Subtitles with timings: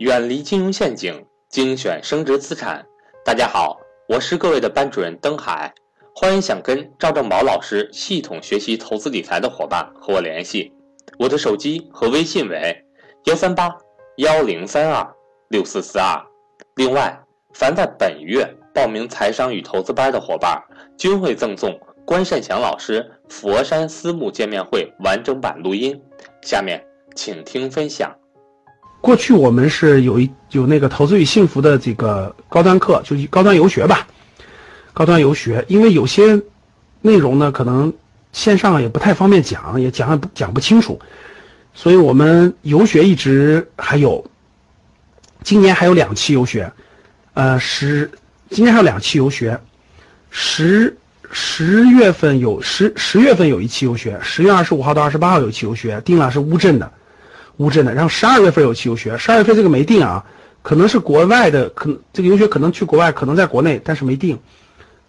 [0.00, 2.86] 远离金融陷阱，精选升值资产。
[3.22, 3.78] 大家好，
[4.08, 5.74] 我是各位的班主任登海，
[6.14, 10.72] 欢迎想跟赵正宝老师系统学习投资理财的伙伴和我联系，
[11.18, 12.82] 我的手机和微信为
[13.24, 13.76] 幺三八
[14.16, 15.06] 幺零三二
[15.50, 16.18] 六四四二。
[16.76, 17.22] 另外，
[17.52, 20.58] 凡在本月报名财商与投资班的伙伴，
[20.96, 26.00] 均会赠送关善祥老师佛山私募见面会完整版录音。
[26.40, 26.82] 下面
[27.14, 28.10] 请听分享。
[29.00, 34.06] 过去我们是有一有那个投资与幸福的这个高端课，就是高端游学吧，
[34.92, 36.40] 高端游学，因为有些
[37.00, 37.92] 内容呢可能
[38.32, 41.00] 线上也不太方便讲，也讲讲不清楚，
[41.72, 44.22] 所以我们游学一直还有，
[45.42, 46.70] 今年还有两期游学，
[47.32, 48.10] 呃十
[48.50, 49.58] 今年还有两期游学，
[50.30, 50.94] 十
[51.30, 56.92] 十月份有十十月份有一期游学，十月二十五号到二十八号有一期游学，定了是乌镇的。
[57.60, 60.24] 乌镇的，然后十二月份有期游学，十二月份这个没定啊，
[60.62, 64.38] 可能是国外的，可能这个游学可能去国外，可能在国内，但是没定。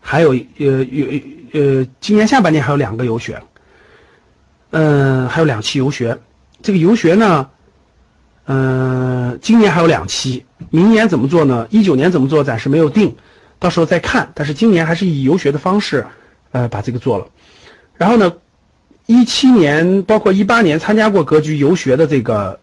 [0.01, 1.07] 还有呃有
[1.53, 3.41] 呃，今年下半年还有两个游学，
[4.71, 6.19] 嗯，还有两期游学。
[6.61, 7.49] 这个游学呢，
[8.47, 11.65] 嗯，今年还有两期，明年怎么做呢？
[11.69, 13.15] 一九年怎么做暂时没有定，
[13.59, 14.29] 到时候再看。
[14.35, 16.05] 但是今年还是以游学的方式，
[16.51, 17.27] 呃，把这个做了。
[17.95, 18.33] 然后呢？
[19.05, 22.59] 一七年，包括一八年参加过格局游学的这个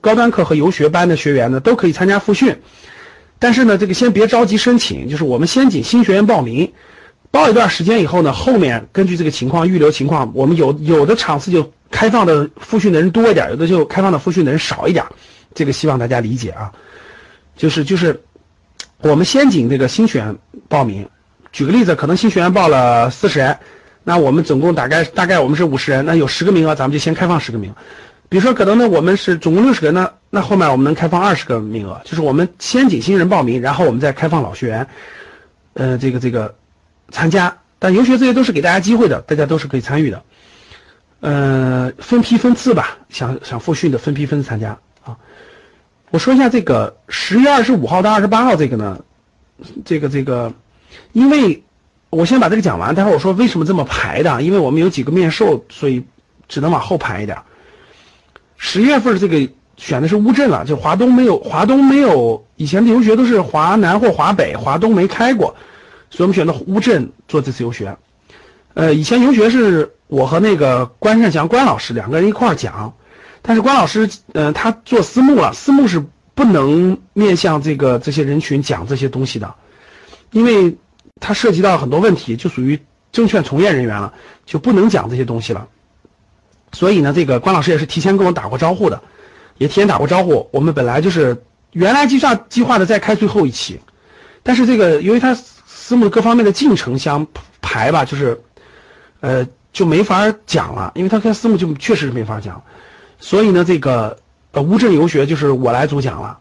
[0.00, 2.60] 高端课和游学班的学员呢，都可以参加复训。
[3.38, 6.72] 但是呢，这个先别着急申请，就是我们先请新学员报名，
[7.30, 15.04] 报一段时间以后呢，后面根据这个情况预留情况，我们有有的场次就开放的复训的人多一点，有的就开放的复训的人少一点。
[15.54, 16.72] 这个希望大家理解啊。
[17.56, 18.22] 就是就是，
[19.02, 20.36] 我们先请这个新学员
[20.68, 21.08] 报名。
[21.52, 23.58] 举个例子，可能新学员报了四十人。
[24.04, 27.74] 那我们总共大概大概我们是五十人，那有十个名额，咱们就先开放十个名额。
[28.28, 34.86] 比如说，可能呢我们是总共六十个人，那那后面我们能开放二十个名额，就是我们先请新人报名，然后我们再开放老学员，
[35.74, 36.54] 呃，这个这个
[37.10, 37.56] 参加。
[37.78, 40.22] 但游学这些都是给大家机会的，大家都是可以参与的。
[41.20, 45.16] 呃，分批分次吧，想想复训的分批分次参加啊。
[46.10, 49.04] 我说一下这个十月二十五号到二十八号这个呢，
[49.84, 50.52] 这个这个，
[51.12, 51.62] 因为。
[52.12, 56.04] 我先把这个讲完，待会儿我说为什么这么排的，因为我们有几个面授，所以
[56.46, 57.38] 只能往后排一点。
[58.58, 65.56] 十月份这个选的是乌镇了，就华东没有，华东没有，以前的游学都是华南或华北，华东没开过，
[66.10, 67.96] 所以我们选的乌镇做这次游学。
[68.74, 72.92] 呃，以前游学是我和那个关善祥关老师两个人一块儿讲，
[73.40, 79.54] 但是关老师，呃，他做私募了，私募是不能面向这个这些人群讲这些东西的，
[80.30, 80.76] 因为。
[81.24, 82.78] 它涉及到很多问题，就属于
[83.12, 84.12] 证券从业人员了，
[84.44, 85.68] 就不能讲这些东西了。
[86.72, 89.00] 所以呢，这个关老师也是提前跟我打过招呼的，
[89.56, 90.48] 也提前打过招呼。
[90.50, 91.40] 我们本来就是
[91.70, 93.80] 原来计划计划的再开最后一期，
[94.42, 97.24] 但是这个由于他私募各方面的进程相
[97.60, 98.40] 排吧，就是
[99.20, 102.60] 呃就没法讲了，因为他跟私募就确实是没法讲。
[103.20, 104.18] 所以呢，这个
[104.50, 106.38] 呃乌镇游学就是我来主讲了，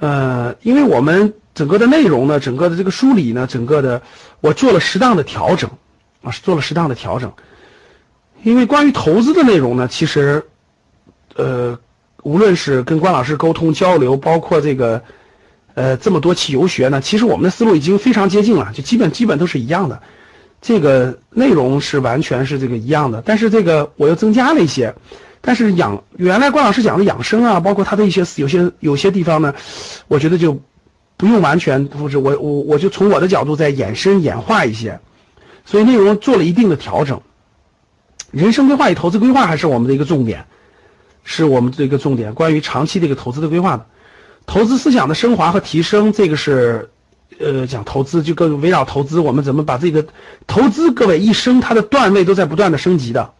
[0.00, 1.32] 呃，因为我们。
[1.54, 4.00] 整个的内容呢，整个的这个梳理呢，整个的
[4.40, 5.68] 我做了适当的调整，
[6.22, 7.32] 啊，做了适当的调整。
[8.42, 10.42] 因为关于投资的内容呢，其实，
[11.36, 11.78] 呃，
[12.22, 15.02] 无论是跟关老师沟通交流，包括这个，
[15.74, 20.00] 呃，这么多期游学呢，其实我们的思路已经非常接近了，就基本基本都是一样的，
[20.62, 23.22] 这个内容是完全是这个一样的。
[23.26, 24.94] 但是这个我又增加了一些，
[25.42, 29.52] 但是养原来关老师讲的养生啊，包括他的一些有些有些地方呢，
[30.08, 30.58] 我觉得就。
[31.20, 35.00] 不用完全复制，我我我就从我的角度再延伸演化一些，
[35.66, 37.20] 所以内容做了一定的调整。
[38.30, 40.46] 人生规划与投资规划还是我们的一个重点，
[41.22, 42.32] 是我们的一个重点。
[42.32, 43.84] 关于长期的一个投资的规划的，
[44.46, 46.88] 投资思想的升华和提升，这个是
[47.38, 50.06] 呃讲投资就更围绕投资，我们怎么把这个
[50.46, 53.34] 投资，各位一生它的段位都在不断的升级的。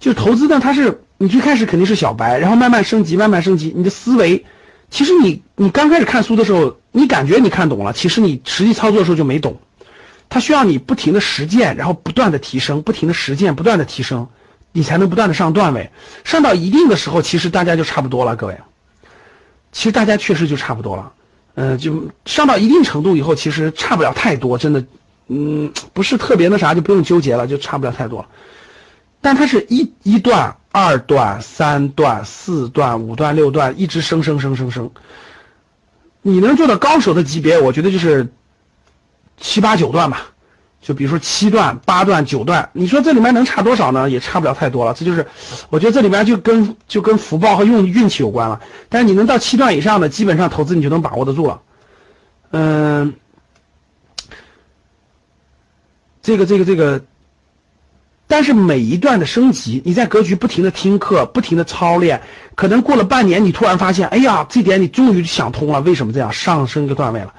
[0.00, 4.44] 就投资呢，它是你最开始肯定是小白，然后慢慢升级，慢慢升级，你的思维。
[4.92, 9.60] 其实你你刚开始看书的时候，你感觉你看懂了，其实你实际操作的时候就没懂。
[10.28, 14.28] 它需要你不停的实践，然后不断的提升，不停的实践，不断的提升，
[14.72, 15.90] 你才能不断的上段位。
[16.24, 18.56] 上到一定的时候，其实大家就差不多了，各位。
[19.72, 21.12] 其实大家确实就差不多了，
[21.54, 24.84] 嗯，就上到一定程度以后，其实差不了太多，真的，
[25.28, 28.26] 嗯，不是特别那啥，就不用纠结了，就差不了太多。
[29.20, 30.56] 但它是一一段。
[30.72, 34.92] 二段、三段、四段、五段、六段，一直升升升升升。
[36.22, 38.28] 你能做到高手的级别，我觉得就是
[39.38, 40.26] 七八九段吧，
[40.82, 44.08] 就比如说七段、八段、九段，你说这里面能差多少呢？
[44.10, 44.92] 也差不了太多了。
[44.94, 45.26] 这就是，
[45.70, 48.60] 我觉得这里面就跟就跟福报和运运气有关了。
[48.88, 51.62] 但是你能到七段以上的，基本上投资你就能把握得住了。
[52.50, 53.14] 嗯，
[56.22, 57.02] 这个这个这个，
[58.30, 62.22] 但是每一段的升级，你在格局不停的听课，不停的操练，
[62.54, 67.34] 可能过了半年，你突然发现，哎呀，这点你终于想通了，为什么这样上升一个段位了？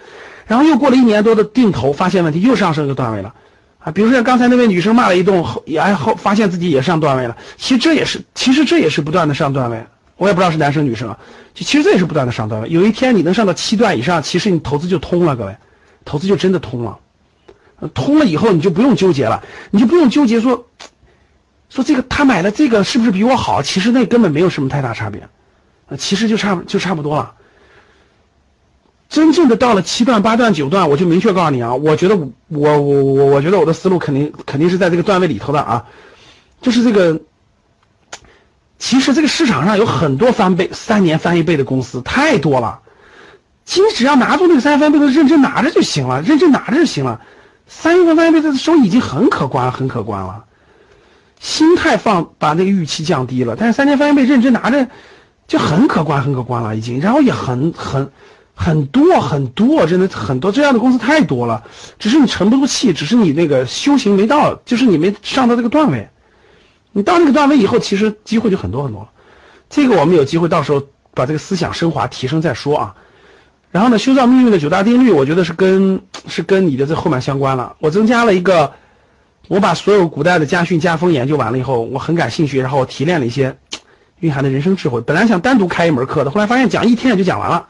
[0.45, 3.33] 然后又过了一年多的定投，发现问题又上升一个段位了，
[3.79, 7.37] 啊，比如说像刚才那位女生骂了一顿，后也后发现自己也上段位了。
[7.55, 9.81] 其实这也是，其实这也是不断的上段位。
[10.17, 11.17] 我也不知道是男生女生啊，
[11.53, 12.67] 就其实这也是不断的上段位。
[12.69, 15.55] 有一天你能上到七段以上，其实你投资就通了，各位，
[16.03, 16.97] 投资就真的通了。
[17.95, 20.67] 通了以后你就不用纠结了，你就不用纠结说，
[21.71, 23.63] 说这个他买的这个是不是比我好？
[23.63, 25.21] 其实那根本没有什么太大差别，
[25.87, 27.33] 啊其实就差就差不多了。
[29.09, 35.85] 真正的到了七段、八段、九段，我就明确告诉你啊，我觉得我我我我觉得我的思路肯定肯定是在这个段位里头的啊，
[36.61, 37.19] 就是这个，
[38.77, 42.79] 其实这个市场上有很多翻倍、三年翻一倍的公司太多了，
[43.65, 47.19] 其实只要拿住那个三年翻倍的认真拿着就行了，认真拿着就行了，
[47.67, 50.45] 三年翻一倍的收益已经很可观、很可观了，
[51.41, 54.87] 心态放把那个预期降低了，但是三千翻一倍认真拿着
[55.45, 58.09] 就很可观、很可观了已经，然后也很很。
[58.53, 61.63] 很多很多，真的很多这样的公司太多了，
[61.97, 66.07] 只是你沉不住气，只是你那个修行没到，就是你没上到这个段位。
[66.91, 69.09] 你到那个段位以后，其实机会就很多很多了。
[69.67, 70.83] 这个我们有机会到时候
[71.15, 72.95] 把这个思想升华提升再说啊。
[73.71, 77.75] 然后呢，修造命运的九大定律，我觉得是跟是跟你的这后面相关了。
[77.79, 78.73] 我增加了一个，
[79.51, 83.57] 我把所有古代的家训家风研究完了以后，我很感兴趣，然后我提炼了一些
[84.21, 85.01] 蕴含的人生智慧。
[85.01, 87.67] 本来想单独开一门课的，后来发现讲一天也就讲完了。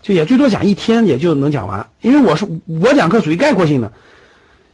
[0.00, 1.86] 就也最多讲一天，也就能讲完。
[2.00, 2.48] 因为我是
[2.80, 3.92] 我讲课属于概括性的，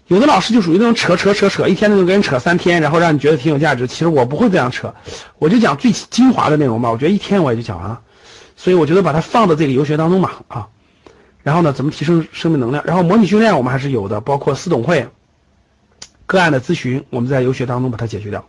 [0.06, 3.88] 有的老师就属于那种扯扯扯扯，一天就能跟人扯三天，然后让你觉得挺有价值。
[3.88, 4.94] 其实我不会这样扯，
[5.40, 6.88] 我就讲最精华的内容嘛。
[6.88, 7.98] 我觉得一天我也就讲完了，
[8.54, 10.68] 所以我觉得把它放到这个游学当中嘛啊。
[11.42, 12.84] 然后呢，怎么提升生命能量？
[12.86, 15.08] 然后模拟训练我们还是有的，包括私董会、
[16.34, 18.44] 个案的咨询，我们在游学当中把它解决掉。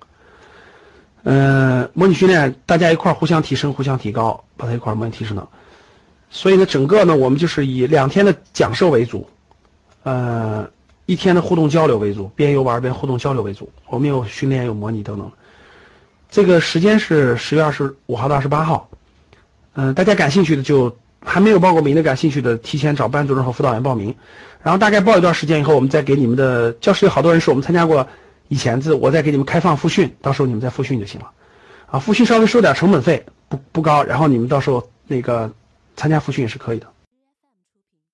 [1.22, 5.48] 嗯，模拟训练大家一块儿互相提升、互相提高，把它一块儿模拟提升了。
[6.32, 9.30] 所以呢，整个呢，我们就是以两天的讲授为主，
[10.02, 10.68] 呃，
[11.06, 13.72] 一天的互动交流为主，边游玩边互动交流为主。
[13.88, 15.32] 我们有训练，有模拟等等。
[16.30, 18.90] 这个时间是十月二十五号到二十八号，
[19.74, 24.16] 嗯，大家感兴趣的就还没有报过名的，感兴趣的提前找班主任和辅导员报名，
[24.64, 28.08] 然后大概报一段时间以后，我们再给你们的教室有好多人说我们参加过
[28.48, 31.32] 以前的，我再给你们开放复训，到时候你们再复训就行了。
[31.88, 35.52] 啊，复训稍微收点成本费，不不高，然后你们到时候那个。
[35.98, 36.88] 参加复训也是可以的。